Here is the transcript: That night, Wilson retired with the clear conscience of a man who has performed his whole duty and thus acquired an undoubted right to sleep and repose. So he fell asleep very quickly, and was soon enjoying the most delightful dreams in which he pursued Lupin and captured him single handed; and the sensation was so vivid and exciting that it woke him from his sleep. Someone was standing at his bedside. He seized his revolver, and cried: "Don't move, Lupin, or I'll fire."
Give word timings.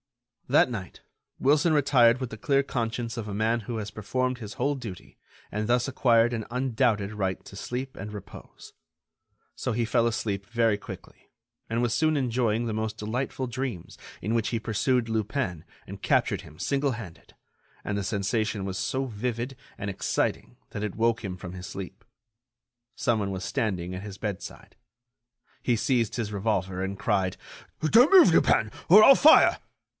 That 0.49 0.69
night, 0.69 0.99
Wilson 1.39 1.71
retired 1.73 2.19
with 2.19 2.29
the 2.31 2.37
clear 2.37 2.61
conscience 2.63 3.15
of 3.15 3.27
a 3.29 3.33
man 3.35 3.61
who 3.61 3.77
has 3.77 3.89
performed 3.91 4.39
his 4.39 4.55
whole 4.55 4.75
duty 4.75 5.17
and 5.49 5.65
thus 5.67 5.87
acquired 5.87 6.33
an 6.33 6.43
undoubted 6.51 7.13
right 7.13 7.41
to 7.45 7.55
sleep 7.55 7.95
and 7.95 8.11
repose. 8.11 8.73
So 9.55 9.71
he 9.71 9.85
fell 9.85 10.07
asleep 10.07 10.45
very 10.47 10.75
quickly, 10.77 11.29
and 11.69 11.81
was 11.81 11.93
soon 11.93 12.17
enjoying 12.17 12.65
the 12.65 12.73
most 12.73 12.97
delightful 12.97 13.47
dreams 13.47 13.97
in 14.23 14.33
which 14.33 14.49
he 14.49 14.59
pursued 14.59 15.07
Lupin 15.07 15.63
and 15.87 16.01
captured 16.01 16.41
him 16.41 16.59
single 16.59 16.93
handed; 16.93 17.33
and 17.85 17.97
the 17.97 18.03
sensation 18.03 18.65
was 18.65 18.77
so 18.77 19.05
vivid 19.05 19.55
and 19.77 19.89
exciting 19.89 20.57
that 20.71 20.83
it 20.83 20.95
woke 20.95 21.23
him 21.23 21.37
from 21.37 21.53
his 21.53 21.67
sleep. 21.67 22.03
Someone 22.95 23.31
was 23.31 23.45
standing 23.45 23.93
at 23.95 24.01
his 24.01 24.17
bedside. 24.17 24.75
He 25.61 25.77
seized 25.77 26.15
his 26.17 26.33
revolver, 26.33 26.83
and 26.83 26.99
cried: 26.99 27.37
"Don't 27.81 28.11
move, 28.11 28.31
Lupin, 28.33 28.71
or 28.89 29.01
I'll 29.03 29.15
fire." 29.15 29.59